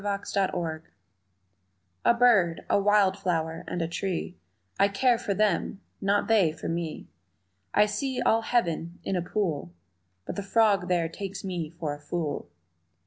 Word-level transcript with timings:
Indifference 0.03 0.73
A 2.05 2.15
BIRD, 2.15 2.65
a 2.71 2.79
wild 2.79 3.15
flower 3.19 3.63
and 3.67 3.83
a 3.83 3.87
tree 3.87 4.35
I 4.79 4.87
care 4.87 5.19
for 5.19 5.35
them, 5.35 5.79
not 6.01 6.27
they 6.27 6.51
for 6.51 6.67
me. 6.67 7.07
I 7.75 7.85
see 7.85 8.19
all 8.19 8.41
heaven 8.41 8.97
in 9.03 9.15
a 9.15 9.21
pool 9.21 9.71
But 10.25 10.37
the 10.37 10.41
frog 10.41 10.87
there 10.87 11.07
takes 11.07 11.43
me 11.43 11.69
for 11.69 11.93
a 11.93 11.99
fool. 12.01 12.49